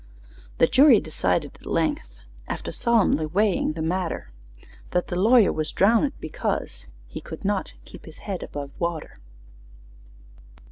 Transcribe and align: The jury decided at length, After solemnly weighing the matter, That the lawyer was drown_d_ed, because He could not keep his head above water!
The 0.57 0.65
jury 0.65 0.99
decided 0.99 1.53
at 1.59 1.65
length, 1.67 2.21
After 2.47 2.71
solemnly 2.71 3.27
weighing 3.27 3.73
the 3.73 3.83
matter, 3.83 4.31
That 4.89 5.09
the 5.09 5.15
lawyer 5.15 5.53
was 5.53 5.71
drown_d_ed, 5.71 6.13
because 6.19 6.87
He 7.05 7.21
could 7.21 7.45
not 7.45 7.73
keep 7.85 8.05
his 8.05 8.17
head 8.17 8.41
above 8.41 8.71
water! 8.79 9.19